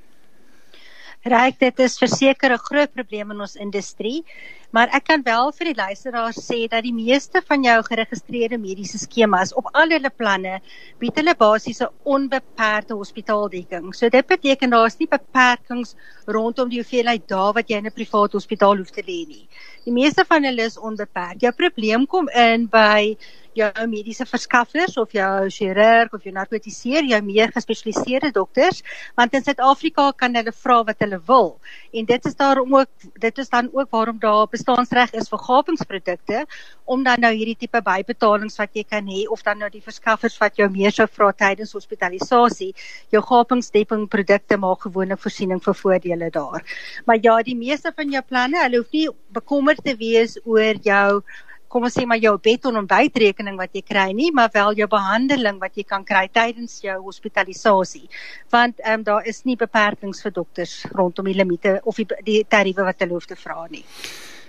Ryk, 1.27 1.57
dit 1.59 1.81
is 1.83 1.99
verseker 1.99 2.53
'n 2.55 2.63
groot 2.63 2.93
probleem 2.95 3.31
in 3.33 3.41
ons 3.41 3.57
industrie, 3.57 4.25
maar 4.71 4.89
ek 4.95 5.05
kan 5.05 5.23
wel 5.25 5.51
vir 5.51 5.65
die 5.65 5.75
luisteraars 5.75 6.39
sê 6.39 6.69
dat 6.71 6.85
die 6.85 6.95
meeste 6.95 7.43
van 7.43 7.65
jou 7.65 7.83
geregistreerde 7.83 8.57
mediese 8.57 8.99
skemas 8.99 9.53
op 9.53 9.67
al 9.75 9.91
hulle 9.91 10.11
planne 10.11 10.61
bied 11.01 11.17
hulle 11.17 11.35
basies 11.35 11.83
'n 11.83 11.91
onbeperkte 12.05 12.95
hospitaaldekking. 12.95 13.93
So 13.95 14.09
dit 14.09 14.27
beteken 14.27 14.71
daar 14.71 14.87
is 14.87 14.99
nie 14.99 15.09
beperkings 15.09 15.97
rondom 16.27 16.69
die 16.69 16.79
hoeveelheid 16.79 17.27
dae 17.27 17.53
wat 17.53 17.69
jy 17.69 17.79
in 17.79 17.87
'n 17.87 17.99
private 17.99 18.37
hospitaal 18.37 18.77
hoef 18.77 18.91
te 18.91 19.03
lê 19.03 19.27
nie. 19.27 19.49
Die 19.85 19.93
meeste 19.93 20.25
van 20.25 20.45
hulle 20.45 20.63
is 20.63 20.79
onbeperk. 20.79 21.41
Jou 21.41 21.53
probleem 21.53 22.07
kom 22.07 22.29
in 22.29 22.69
by 22.69 23.17
jou 23.59 23.87
mediese 23.91 24.27
verskaffers 24.29 24.97
of 25.01 25.13
jou 25.17 25.49
chirurg 25.53 26.15
of 26.15 26.25
jou 26.25 26.33
narkotiseer, 26.35 27.07
jou 27.09 27.21
meer 27.27 27.53
gespesialiseerde 27.55 28.33
dokters, 28.37 28.83
want 29.19 29.35
in 29.35 29.45
Suid-Afrika 29.45 30.11
kan 30.17 30.37
hulle 30.39 30.55
vra 30.55 30.81
wat 30.89 31.03
hulle 31.05 31.21
wil. 31.29 31.51
En 31.93 32.09
dit 32.09 32.29
is 32.31 32.37
daarom 32.39 32.77
ook 32.79 33.09
dit 33.19 33.39
is 33.39 33.51
dan 33.53 33.71
ook 33.73 33.91
waarom 33.91 34.19
daar 34.23 34.47
bestaansreg 34.51 35.15
is 35.19 35.31
vir 35.33 35.43
gapingsprodukte 35.47 36.45
om 36.85 37.03
dan 37.05 37.21
nou 37.21 37.33
hierdie 37.35 37.57
tipe 37.59 37.81
bybetalings 37.85 38.59
wat 38.61 38.77
jy 38.77 38.85
kan 38.89 39.09
hê 39.09 39.25
of 39.29 39.43
dan 39.47 39.61
nou 39.63 39.69
die 39.73 39.83
verskaffers 39.85 40.39
wat 40.41 40.57
jou 40.61 40.69
meer 40.73 40.95
sou 40.95 41.07
vra 41.11 41.33
tydens 41.33 41.75
hospitalisasie, 41.77 42.71
jou 43.13 43.23
gapingsdekking 43.23 44.07
produkte 44.09 44.57
maak 44.61 44.87
gewoonlik 44.87 45.21
voorsiening 45.23 45.61
vir 45.65 45.77
voordele 45.83 46.31
daar. 46.35 46.65
Maar 47.07 47.21
ja, 47.23 47.37
die 47.43 47.57
meeste 47.59 47.93
van 47.97 48.13
jou 48.13 48.23
planne, 48.23 48.63
hulle 48.63 48.83
hoef 48.83 48.97
nie 48.97 49.09
bekommerd 49.35 49.85
te 49.85 49.95
wees 49.99 50.39
oor 50.45 50.81
jou 50.85 51.23
kom 51.69 51.85
ons 51.85 51.95
sê 51.95 52.07
maar 52.07 52.21
jou 52.21 52.35
bed 52.43 52.65
en 52.71 52.81
ontbytrekening 52.83 53.59
wat 53.61 53.75
jy 53.77 53.83
kry 53.83 54.13
nie, 54.17 54.31
maar 54.33 54.51
wel 54.55 54.75
jou 54.81 54.89
behandeling 54.89 55.61
wat 55.61 55.77
jy 55.77 55.85
kan 55.85 56.05
kry 56.05 56.27
tydens 56.33 56.81
jou 56.85 56.97
hospitalisasie. 57.03 58.09
Want 58.51 58.81
ehm 58.81 59.01
um, 59.01 59.05
daar 59.05 59.27
is 59.27 59.45
nie 59.45 59.57
beperkings 59.57 60.23
vir 60.25 60.33
dokters 60.33 60.85
rondom 60.93 61.29
die 61.29 61.37
limite 61.37 61.81
of 61.85 61.97
die, 61.97 62.07
die 62.25 62.43
tariewe 62.49 62.85
wat 62.89 63.01
hulle 63.01 63.17
hoef 63.19 63.27
te 63.27 63.37
vra 63.37 63.67
nie. 63.71 63.85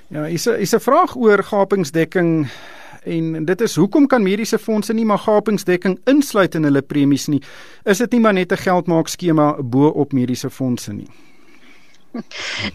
Ja, 0.10 0.26
is 0.26 0.48
'n 0.48 0.60
is 0.60 0.74
'n 0.74 0.80
vraag 0.80 1.16
oor 1.16 1.44
gapingsdekking 1.44 2.50
en 3.06 3.46
dit 3.46 3.62
is 3.62 3.76
hoekom 3.76 4.08
kan 4.08 4.24
mediese 4.24 4.58
fondse 4.58 4.94
nie 4.94 5.06
maar 5.06 5.20
gapingsdekking 5.20 6.00
insluit 6.06 6.56
in 6.56 6.64
hulle 6.64 6.82
premies 6.82 7.28
nie? 7.28 7.42
Is 7.86 7.98
dit 7.98 8.12
nie 8.12 8.20
maar 8.20 8.34
net 8.34 8.52
'n 8.52 8.58
geldmaak 8.58 9.08
skema 9.08 9.56
bo 9.62 9.88
op 9.88 10.14
mediese 10.14 10.50
fondse 10.50 10.94
nie? 10.94 11.08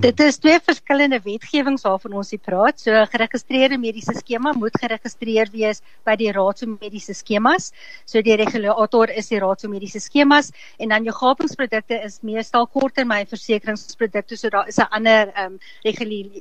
Dit 0.04 0.20
is 0.20 0.38
twee 0.38 0.58
verskillende 0.62 1.18
wetgewings 1.24 1.82
waarvan 1.84 2.14
ons 2.20 2.30
hier 2.34 2.40
praat. 2.42 2.78
So 2.80 3.04
geregistreerde 3.10 3.78
mediese 3.80 4.14
skema 4.16 4.52
moet 4.56 4.76
geregistreer 4.80 5.50
wees 5.52 5.82
by 6.06 6.14
die 6.20 6.30
Raad 6.34 6.62
van 6.62 6.76
Mediese 6.80 7.14
Skemas. 7.16 7.70
So 8.06 8.22
die 8.24 8.36
regulator 8.38 9.10
is 9.10 9.30
die 9.32 9.40
Raad 9.42 9.64
van 9.64 9.74
Mediese 9.74 10.00
Skemas 10.02 10.52
en 10.78 10.94
dan 10.94 11.06
jou 11.06 11.14
gapingsprodukte 11.16 11.98
is 12.06 12.20
meestal 12.22 12.66
korttermynversekeringsprodukte. 12.66 14.38
So 14.38 14.50
daar 14.54 14.68
is 14.68 14.78
'n 14.78 14.88
ander 14.90 15.32
ehm 15.34 15.58
um, 15.58 15.58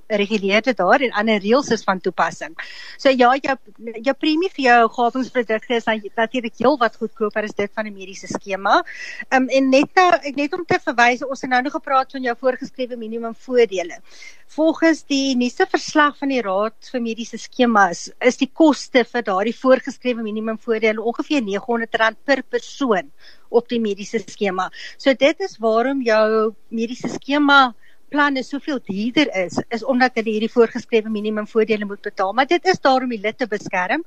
reguleerde 0.08 0.74
daar 0.74 1.02
en 1.02 1.12
ander 1.12 1.40
reëls 1.40 1.72
is 1.72 1.84
van 1.84 2.00
toepassing. 2.00 2.54
So 2.98 3.10
ja, 3.10 3.36
jou 3.36 3.58
jou 4.02 4.16
premie 4.16 4.50
vir 4.50 4.64
jou 4.66 4.90
gapingsprodukte 4.90 5.76
is 5.76 5.86
natuurlik 6.16 6.54
heel 6.58 6.78
wat 6.78 6.96
goedkoper 6.96 7.44
as 7.44 7.54
dit 7.54 7.72
van 7.74 7.88
'n 7.88 7.94
mediese 7.94 8.28
skema. 8.28 8.84
Ehm 9.30 9.44
um, 9.44 9.50
en 9.50 9.70
net 9.70 9.90
nou 9.96 10.12
ek 10.14 10.36
net 10.36 10.54
om 10.54 10.66
te 10.66 10.80
verwys, 10.80 11.26
ons 11.26 11.42
het 11.42 11.50
nou 11.50 11.62
nog 11.62 11.72
gepraat 11.74 12.12
van 12.12 12.22
jou 12.22 12.36
voorgeskrewe 12.40 12.83
voorgeskrewe 12.84 12.98
minimum 12.98 13.34
voordele. 13.36 14.02
Volgens 14.48 15.04
die 15.08 15.36
nuutste 15.36 15.66
verslag 15.66 16.18
van 16.18 16.30
die 16.30 16.42
Raad 16.42 16.90
vir 16.92 17.02
Mediese 17.02 17.38
Skemas 17.38 18.12
is 18.22 18.38
die 18.38 18.50
koste 18.52 19.04
vir 19.06 19.24
daardie 19.24 19.56
voorgeskrewe 19.56 20.22
minimum 20.24 20.58
voordele 20.60 21.02
ongeveer 21.02 21.42
R900 21.42 22.18
per 22.26 22.44
persoon 22.44 23.12
op 23.50 23.70
die 23.70 23.80
mediese 23.80 24.20
skema. 24.20 24.70
So 24.98 25.14
dit 25.14 25.40
is 25.40 25.58
waarom 25.60 26.02
jou 26.02 26.54
mediese 26.70 27.10
skema 27.10 27.74
planne 28.10 28.44
soveel 28.44 28.80
duurder 28.86 29.30
is, 29.46 29.58
is 29.70 29.84
omdat 29.84 30.14
hulle 30.16 30.30
hierdie 30.30 30.52
voorgeskrewe 30.52 31.10
minimum 31.10 31.48
voordele 31.48 31.86
moet 31.86 32.02
betaal, 32.02 32.34
maar 32.34 32.46
dit 32.46 32.66
is 32.66 32.80
daarom 32.80 33.10
die 33.10 33.22
lid 33.22 33.38
te 33.38 33.48
beskerm 33.48 34.04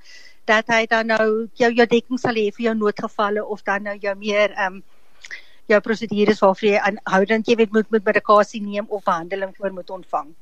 dat 0.47 0.69
hy 0.71 0.85
dan 0.87 1.11
nou 1.11 1.49
jou 1.59 1.73
jou 1.73 1.87
dekking 1.87 2.21
sal 2.21 2.39
hê 2.39 2.53
vir 2.55 2.69
jou 2.69 2.77
noodgevalle 2.77 3.43
of 3.43 3.65
dan 3.67 3.89
nou 3.89 3.97
jou 3.99 4.15
meer 4.15 4.53
ehm 4.55 4.79
um, 4.79 4.85
jou 5.67 5.81
prosedures 5.81 6.41
waarvoor 6.41 6.69
jy 6.69 6.81
aanhoudend 6.89 7.49
jy 7.49 7.57
weet 7.57 7.73
moet 7.73 7.91
moet 7.91 8.05
medikasie 8.05 8.63
neem 8.63 8.87
of 8.89 9.05
behandeling 9.05 9.55
voor 9.57 9.73
moet 9.73 9.91
ontvang. 9.91 10.35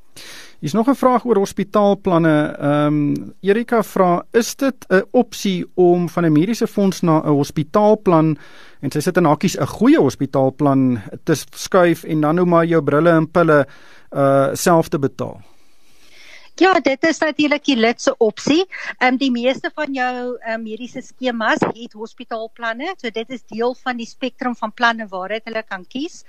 Hier's 0.60 0.72
nog 0.72 0.88
'n 0.88 0.94
vraag 0.94 1.24
oor 1.24 1.36
hospitaalplanne. 1.36 2.56
Ehm 2.58 2.86
um, 2.86 3.34
Erika 3.40 3.82
vra, 3.82 4.24
is 4.32 4.54
dit 4.56 4.86
'n 4.88 5.02
opsie 5.10 5.66
om 5.74 6.08
van 6.08 6.24
'n 6.24 6.32
mediese 6.32 6.66
fonds 6.66 7.00
na 7.00 7.22
'n 7.22 7.28
hospitaalplan 7.28 8.38
en 8.80 8.90
sy 8.90 9.00
sit 9.00 9.16
in 9.16 9.24
hakkies 9.24 9.58
'n 9.58 9.66
goeie 9.66 9.98
hospitaalplan 9.98 11.00
te 11.24 11.34
skuif 11.50 12.04
en 12.04 12.20
dan 12.20 12.34
nou 12.34 12.46
maar 12.46 12.64
jou 12.64 12.82
brille 12.82 13.10
en 13.10 13.30
pille 13.30 13.66
uh 14.12 14.48
self 14.52 14.88
te 14.88 14.98
betaal? 14.98 15.40
Ja, 16.54 16.70
dit 16.78 17.02
is 17.02 17.18
natuurlik 17.18 17.64
die 17.66 17.74
lidse 17.76 18.12
opsie. 18.22 18.62
Ehm 19.00 19.14
um, 19.14 19.16
die 19.18 19.30
meeste 19.34 19.70
van 19.74 19.94
jou 19.96 20.36
um, 20.38 20.62
mediese 20.62 21.00
skemas 21.02 21.58
het 21.66 21.96
hospitaalplanne, 21.98 22.92
so 22.94 23.10
dit 23.10 23.30
is 23.34 23.42
deel 23.50 23.74
van 23.74 23.98
die 23.98 24.06
spektrum 24.06 24.54
van 24.60 24.72
planne 24.72 25.08
waaruit 25.10 25.42
hulle 25.50 25.64
kan 25.66 25.82
kies. 25.86 26.22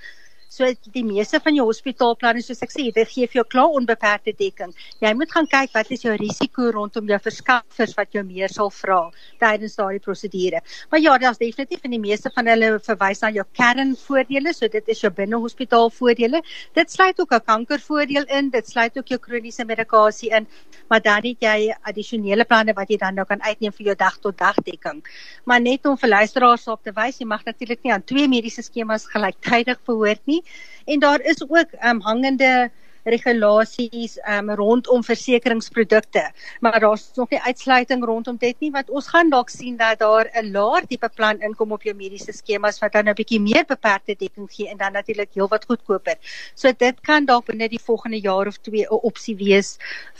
So 0.48 0.64
die 0.94 1.02
meeste 1.02 1.40
van 1.42 1.56
jou 1.58 1.64
hospitaalplanne 1.66 2.40
soos 2.44 2.62
ek 2.62 2.70
sê, 2.70 2.84
dit 2.94 3.08
gee 3.10 3.26
vir 3.26 3.40
jou 3.40 3.44
klaar 3.50 3.72
onbeperkte 3.76 4.30
dekking. 4.38 4.70
Jy 5.02 5.10
moet 5.18 5.32
gaan 5.34 5.48
kyk 5.50 5.72
wat 5.74 5.90
is 5.90 6.04
jou 6.04 6.12
risiko 6.16 6.68
rondom 6.72 7.10
jou 7.10 7.18
verskaffers 7.24 7.96
wat 7.98 8.14
jou 8.14 8.22
meer 8.24 8.52
sal 8.54 8.70
vra 8.70 9.00
tydens 9.42 9.74
daardie 9.76 10.00
prosedure. 10.04 10.60
Maar 10.92 11.02
ja, 11.02 11.16
daar's 11.18 11.40
definitief 11.42 11.82
in 11.84 11.96
die 11.96 12.00
meeste 12.00 12.30
van 12.34 12.46
hulle 12.52 12.68
verwys 12.86 13.24
na 13.24 13.32
jou 13.34 13.44
kernvoordele, 13.58 14.54
so 14.54 14.70
dit 14.70 14.92
is 14.94 15.02
jou 15.02 15.10
binnehospitaalvoordele. 15.18 16.40
Dit 16.78 16.94
sluit 16.94 17.20
ook 17.20 17.34
'n 17.34 17.44
kankervoordeel 17.50 18.30
in, 18.38 18.50
dit 18.50 18.68
sluit 18.68 18.96
ook 18.98 19.08
jou 19.08 19.18
kroniese 19.18 19.64
medikasie 19.64 20.30
in, 20.30 20.46
maar 20.88 21.02
dan 21.02 21.26
het 21.26 21.42
jy 21.42 21.74
addisionele 21.82 22.44
planne 22.44 22.72
wat 22.72 22.88
jy 22.88 22.96
dan 22.96 23.14
nou 23.14 23.26
kan 23.26 23.42
uitneem 23.42 23.72
vir 23.72 23.86
jou 23.86 23.96
dag 23.96 24.18
tot 24.18 24.38
dag 24.38 24.54
dekking. 24.62 25.02
Maar 25.44 25.60
net 25.60 25.86
om 25.86 25.98
vir 25.98 26.08
luisteraars 26.08 26.68
op 26.68 26.82
te 26.82 26.92
wys, 26.92 27.18
jy 27.18 27.26
mag 27.26 27.44
natuurlik 27.44 27.82
nie 27.82 27.92
aan 27.92 28.04
twee 28.04 28.28
mediese 28.28 28.62
skemas 28.62 29.06
gelyktydig 29.06 29.82
behoort 29.84 30.22
nie 30.26 30.35
en 30.84 30.98
daar 30.98 31.20
is 31.20 31.42
ook 31.48 31.72
um, 31.84 32.00
hangende 32.00 32.70
regulasies 33.06 34.18
um, 34.28 34.50
rondom 34.50 35.04
versekeringsprodukte 35.04 36.24
maar 36.60 36.80
daar's 36.80 37.10
nog 37.14 37.30
nie 37.30 37.40
uitsluiting 37.40 38.04
rondom 38.04 38.36
dit 38.36 38.56
nie 38.60 38.70
want 38.74 38.90
ons 38.90 39.08
gaan 39.14 39.30
dalk 39.30 39.50
sien 39.50 39.76
dat 39.76 39.98
daar 39.98 40.30
'n 40.34 40.50
laer 40.52 40.86
tipe 40.86 41.08
plan 41.14 41.40
inkom 41.40 41.72
op 41.72 41.82
jou 41.82 41.94
mediese 41.94 42.32
skemas 42.32 42.78
wat 42.78 42.92
dan 42.92 43.08
'n 43.08 43.14
bietjie 43.14 43.40
meer 43.40 43.64
beperkte 43.64 44.14
dekking 44.18 44.50
gee 44.50 44.68
en 44.68 44.76
dan 44.76 44.92
natuurlik 44.92 45.30
heelwat 45.34 45.64
goedkoper. 45.64 46.16
So 46.54 46.72
dit 46.72 47.00
kan 47.00 47.24
dalk 47.24 47.46
binne 47.46 47.68
die 47.68 47.80
volgende 47.80 48.20
jaar 48.20 48.46
of 48.46 48.58
twee 48.58 48.86
'n 48.86 49.00
opsie 49.02 49.36
wees 49.36 49.78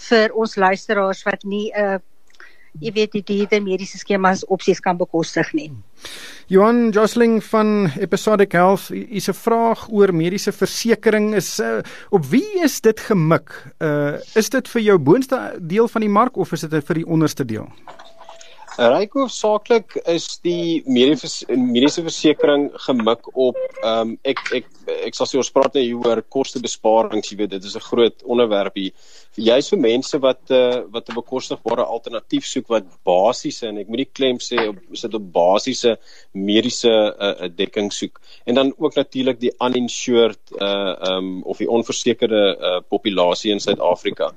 vir 0.08 0.32
ons 0.32 0.56
luisteraars 0.56 1.23
wat 1.23 1.42
nie 1.44 1.73
'n 1.73 1.82
uh, 1.82 1.99
jy 2.80 2.92
weet 2.92 3.12
die 3.12 3.23
dierde 3.23 3.61
mediese 3.61 3.99
skemas 3.99 4.45
opsies 4.47 4.80
kan 4.80 4.97
bekostig 4.97 5.52
nie. 5.54 5.71
Johan 6.47 6.90
Josling 6.95 7.40
van 7.45 7.90
Episodic 7.99 8.52
Health 8.52 8.90
is 8.90 9.28
'n 9.28 9.35
vraag 9.35 9.88
oor 9.88 10.12
mediese 10.12 10.52
versekerings 10.52 11.37
is 11.37 11.61
uh, 11.61 11.83
op 12.11 12.25
wie 12.30 12.62
is 12.62 12.80
dit 12.80 13.00
gemik? 13.00 13.50
Uh 13.80 14.18
is 14.35 14.50
dit 14.50 14.68
vir 14.68 14.83
jou 14.83 14.99
boonste 14.99 15.59
deel 15.61 15.88
van 15.88 16.00
die 16.00 16.11
mark 16.11 16.37
of 16.37 16.52
is 16.52 16.61
dit 16.61 16.85
vir 16.85 16.95
die 16.95 17.06
onderste 17.06 17.45
deel? 17.45 17.68
Ryk 18.76 19.14
hoofsaaklik 19.16 19.95
is 20.12 20.26
die 20.45 20.83
mediese 20.85 22.02
versekering 22.04 22.66
gemik 22.85 23.30
op 23.33 23.56
ehm 23.80 24.11
um, 24.11 24.11
ek 24.28 24.40
ek 24.59 24.66
ek 25.06 25.16
sal 25.16 25.28
sê 25.30 25.38
ons 25.40 25.49
praat 25.50 25.78
nou 25.78 25.83
hier 25.83 26.02
oor 26.04 26.21
kostebesparings, 26.35 27.30
jy 27.33 27.38
weet 27.38 27.54
dit 27.54 27.64
is 27.64 27.76
'n 27.76 27.87
groot 27.87 28.23
onderwerp 28.25 28.76
hier. 28.76 28.92
Juist 29.37 29.73
vir 29.73 29.80
mense 29.80 30.21
wat 30.21 30.52
uh, 30.52 30.85
wat 30.92 31.09
'n 31.09 31.16
bekostigbare 31.16 31.87
alternatief 31.87 32.45
soek 32.45 32.68
wat 32.68 32.85
basiese 33.04 33.68
en 33.68 33.78
ek 33.78 33.88
moet 33.88 34.04
die 34.04 34.12
klem 34.12 34.38
sê 34.38 34.68
op 34.68 34.76
sit 34.92 35.14
op 35.14 35.33
basiese 35.33 35.97
mediese 36.33 36.92
uh, 36.92 37.49
dekking 37.49 37.90
soek. 37.90 38.21
En 38.45 38.54
dan 38.54 38.75
ook 38.76 38.95
natuurlik 38.95 39.40
die 39.40 39.54
uninsured 39.59 40.52
uh 40.61 40.92
ehm 41.00 41.16
um, 41.16 41.42
of 41.45 41.56
die 41.56 41.71
onversekerde 41.71 42.45
uh, 42.61 42.80
populasie 42.88 43.52
in 43.52 43.61
Suid-Afrika. 43.61 44.35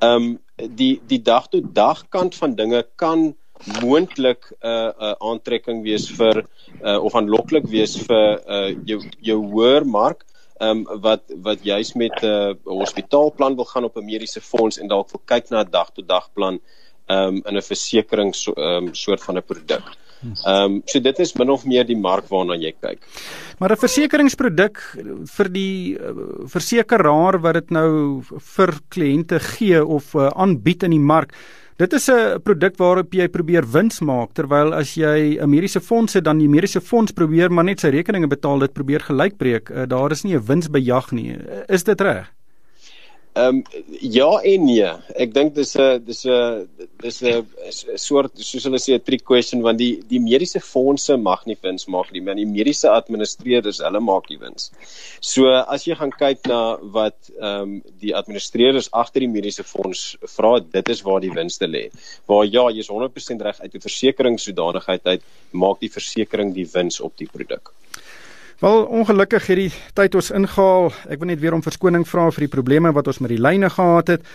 Ehm 0.00 0.16
um, 0.16 0.40
die 0.56 1.00
die 1.06 1.22
dag 1.22 1.48
tot 1.48 1.74
dag 1.74 2.08
kant 2.08 2.34
van 2.34 2.54
dinge 2.54 2.86
kan 2.96 3.34
moontlik 3.82 4.50
'n 4.50 4.66
uh, 4.66 4.90
uh, 4.98 5.14
aantrekking 5.30 5.82
wees 5.82 6.10
vir 6.10 6.44
uh, 6.82 6.98
of 7.04 7.14
aanloklik 7.14 7.66
wees 7.66 7.96
vir 8.06 8.40
uh, 8.46 8.70
jou 8.84 9.00
jou 9.20 9.38
hoër 9.52 9.86
mark 9.86 10.24
um, 10.60 10.84
wat 11.00 11.22
wat 11.42 11.64
juis 11.64 11.92
met 11.94 12.14
'n 12.22 12.26
uh, 12.26 12.54
hospitaalplan 12.64 13.56
wil 13.56 13.64
gaan 13.64 13.84
op 13.84 13.96
'n 13.96 14.04
mediese 14.04 14.40
fonds 14.40 14.78
en 14.78 14.88
dalk 14.88 15.10
wil 15.10 15.22
kyk 15.24 15.50
na 15.50 15.62
'n 15.62 15.70
dag 15.70 15.90
tot 15.90 16.08
dag 16.08 16.28
plan 16.32 16.60
um, 17.08 17.42
in 17.44 17.56
'n 17.56 17.62
versekerings 17.62 18.42
so, 18.42 18.52
um, 18.56 18.94
soort 18.94 19.22
van 19.22 19.36
'n 19.36 19.42
produk. 19.42 19.84
Ehm 20.22 20.64
um, 20.64 20.82
so 20.86 21.00
dit 21.00 21.18
is 21.18 21.34
min 21.34 21.50
of 21.50 21.64
meer 21.66 21.84
die 21.86 21.98
mark 21.98 22.28
waarna 22.30 22.54
jy 22.54 22.72
kyk. 22.80 23.00
Maar 23.58 23.72
'n 23.72 23.76
versekeringsproduk 23.76 24.78
vir 25.36 25.48
die 25.48 25.98
uh, 25.98 26.12
versekeraar 26.46 27.40
wat 27.40 27.54
dit 27.54 27.70
nou 27.70 28.22
vir 28.22 28.70
kliënte 28.88 29.40
gee 29.40 29.84
of 29.84 30.14
uh, 30.14 30.30
aanbied 30.30 30.82
in 30.82 30.90
die 30.90 31.06
mark 31.12 31.34
Dit 31.76 31.92
is 31.92 32.08
'n 32.10 32.40
produk 32.42 32.76
waarop 32.76 33.14
jy 33.14 33.28
probeer 33.28 33.64
wins 33.72 34.00
maak 34.00 34.34
terwyl 34.34 34.74
as 34.74 34.94
jy 34.94 35.38
'n 35.40 35.48
mediese 35.48 35.80
fonds 35.80 36.12
het 36.14 36.24
dan 36.24 36.38
die 36.38 36.48
mediese 36.48 36.80
fonds 36.80 37.12
probeer 37.12 37.50
maar 37.50 37.64
net 37.64 37.80
sy 37.80 37.88
rekeninge 37.88 38.26
betaal 38.26 38.58
dit 38.58 38.72
probeer 38.72 39.00
gelykbreek. 39.00 39.70
Uh, 39.70 39.86
daar 39.86 40.10
is 40.10 40.22
nie 40.22 40.34
'n 40.34 40.44
winsbejag 40.46 41.12
nie. 41.12 41.32
Uh, 41.32 41.64
is 41.68 41.84
dit 41.84 42.00
reg? 42.00 42.30
Ehm 43.34 43.56
um, 43.56 43.82
ja 44.00 44.28
en 44.44 44.64
nee. 44.68 44.88
Ek 45.16 45.30
dink 45.32 45.54
dis 45.56 45.70
'n 45.80 46.02
dis 46.04 46.18
'n 46.28 46.68
dis 47.00 47.22
'n 47.22 47.46
soort 47.96 48.32
soos 48.36 48.64
hulle 48.68 48.80
sê 48.84 48.92
'n 48.92 49.04
trick 49.06 49.24
question 49.24 49.62
want 49.62 49.78
die 49.78 50.02
die 50.10 50.20
mediese 50.20 50.60
fondse 50.60 51.16
mag 51.16 51.46
nie 51.46 51.56
wins 51.62 51.86
maak 51.86 52.12
nie, 52.12 52.20
maar 52.20 52.34
die 52.34 52.44
mediese 52.44 52.90
administreerders 52.90 53.80
hulle 53.86 54.00
maak 54.00 54.28
die 54.28 54.36
wins. 54.36 54.70
So 55.20 55.48
as 55.48 55.86
jy 55.86 55.94
gaan 55.94 56.12
kyk 56.12 56.46
na 56.46 56.76
wat 56.98 57.32
ehm 57.40 57.62
um, 57.62 57.82
die 58.04 58.12
administreerders 58.20 58.92
agter 58.92 59.20
die 59.24 59.34
mediese 59.38 59.64
fonds 59.64 60.16
vra, 60.36 60.58
dit 60.60 60.88
is 60.88 61.02
waar 61.02 61.20
die 61.20 61.32
winste 61.32 61.66
lê. 61.66 61.88
Waar 62.28 62.44
ja, 62.44 62.68
jy's 62.68 62.92
100% 62.92 63.40
reg 63.40 63.60
uit 63.60 63.74
'n 63.74 63.86
versekeringssodanigheid 63.88 65.06
uit 65.06 65.22
maak 65.52 65.80
die 65.80 65.94
versekering 65.98 66.52
die 66.52 66.68
wins 66.74 67.00
op 67.00 67.16
die 67.16 67.30
produk. 67.32 67.72
Wel 68.62 68.84
ongelukkig 68.84 69.46
het 69.46 69.58
die 69.58 69.72
tyd 69.98 70.14
ons 70.14 70.28
ingehaal. 70.30 70.92
Ek 71.10 71.18
wil 71.18 71.32
net 71.32 71.40
weer 71.42 71.54
om 71.56 71.64
verskoning 71.66 72.04
vra 72.06 72.28
vir 72.30 72.44
die 72.44 72.52
probleme 72.52 72.92
wat 72.94 73.08
ons 73.10 73.18
met 73.18 73.32
die 73.32 73.40
lyne 73.42 73.66
gehad 73.74 74.12
het. 74.12 74.28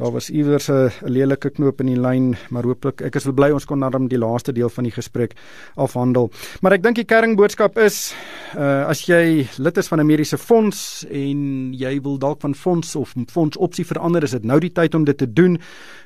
Daar 0.00 0.14
was 0.14 0.30
iewers 0.30 0.70
'n 0.70 0.90
lelike 1.04 1.50
knoop 1.50 1.80
in 1.80 1.86
die 1.92 2.00
lyn, 2.00 2.36
maar 2.48 2.64
hooplik 2.64 3.02
ek 3.02 3.14
is 3.14 3.28
bly 3.28 3.50
ons 3.50 3.66
kon 3.66 3.78
naderhand 3.78 4.10
die 4.10 4.18
laaste 4.18 4.52
deel 4.52 4.70
van 4.70 4.84
die 4.84 4.92
gesprek 4.92 5.34
afhandel. 5.76 6.30
Maar 6.62 6.72
ek 6.72 6.82
dink 6.82 6.96
die 6.96 7.04
kernboodskap 7.04 7.78
is 7.78 8.14
uh 8.56 8.88
as 8.88 9.06
jy 9.06 9.48
lid 9.58 9.78
is 9.78 9.88
van 9.88 10.00
'n 10.00 10.06
mediese 10.06 10.38
fonds 10.38 11.04
en 11.10 11.72
jy 11.74 12.00
wil 12.00 12.18
dalk 12.18 12.40
van 12.40 12.54
fonds 12.54 12.96
of 12.96 13.14
fonds 13.26 13.56
opsie 13.56 13.84
verander, 13.84 14.22
is 14.22 14.30
dit 14.30 14.44
nou 14.44 14.58
die 14.60 14.72
tyd 14.72 14.94
om 14.94 15.04
dit 15.04 15.18
te 15.18 15.32
doen. 15.32 15.58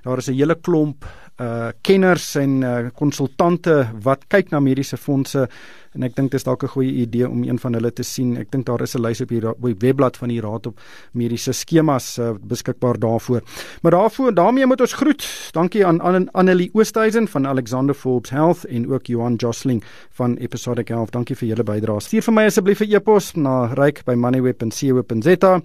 Daar 0.02 0.18
is 0.18 0.28
'n 0.28 0.34
hele 0.34 0.56
klomp 0.60 1.04
uh 1.40 1.70
kenners 1.82 2.34
en 2.36 2.62
uh 2.62 2.90
konsultante 2.94 3.88
wat 4.02 4.26
kyk 4.28 4.50
na 4.50 4.60
mediese 4.60 4.96
fondse 4.96 5.48
en 5.94 6.06
ek 6.06 6.14
dink 6.16 6.30
dit 6.32 6.38
is 6.38 6.44
dalk 6.46 6.62
'n 6.64 6.68
goeie 6.74 6.92
idee 7.02 7.28
om 7.28 7.42
een 7.42 7.58
van 7.58 7.72
hulle 7.72 7.92
te 7.92 8.02
sien. 8.02 8.36
Ek 8.36 8.50
dink 8.50 8.66
daar 8.66 8.82
is 8.82 8.94
'n 8.94 9.00
lys 9.00 9.20
op 9.20 9.28
die, 9.28 9.48
op 9.48 9.62
die 9.62 9.74
webblad 9.78 10.16
van 10.16 10.28
die 10.28 10.40
Raad 10.40 10.66
op 10.66 10.80
Mediese 11.12 11.52
Skemas 11.52 12.18
uh, 12.18 12.32
beskikbaar 12.40 12.98
daarvoor. 12.98 13.42
Maar 13.82 13.92
daarvoor 13.92 14.34
daarmee 14.34 14.66
moet 14.66 14.80
ons 14.80 14.92
groet. 14.92 15.50
Dankie 15.52 15.86
aan 15.86 16.00
An 16.00 16.30
Annelie 16.32 16.70
Oosthuizen 16.72 17.28
van 17.28 17.46
Alexander 17.46 17.94
Forbes 17.94 18.30
Health 18.30 18.64
en 18.64 18.92
ook 18.92 19.06
Johan 19.06 19.34
Josling 19.34 19.84
van 20.10 20.36
Episodic 20.36 20.88
Health. 20.88 21.12
Dankie 21.12 21.36
vir 21.36 21.48
julle 21.48 21.64
bydrae. 21.64 22.00
Stuur 22.00 22.22
vir 22.22 22.34
my 22.34 22.44
asseblief 22.44 22.80
'n 22.80 22.94
e-pos 22.94 23.34
na 23.34 23.66
ryk@moneyweb.co.za. 23.74 25.62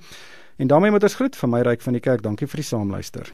En 0.58 0.68
daarmee 0.68 0.92
moet 0.92 1.03
ons 1.03 1.15
groet 1.15 1.36
van 1.36 1.50
my 1.50 1.62
ryk 1.62 1.82
van 1.82 1.94
die 1.94 2.01
kerk. 2.01 2.22
Dankie 2.22 2.48
vir 2.48 2.58
die 2.58 2.65
saamluister. 2.65 3.34